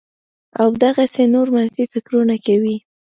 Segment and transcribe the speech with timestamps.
[0.61, 2.77] او دغسې نور منفي فکرونه کوي